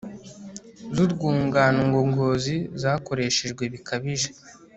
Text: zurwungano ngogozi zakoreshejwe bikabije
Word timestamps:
zurwungano 0.95 1.79
ngogozi 1.89 2.55
zakoreshejwe 2.81 3.63
bikabije 3.73 4.29